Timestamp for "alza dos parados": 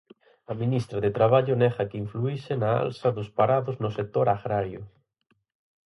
2.83-3.75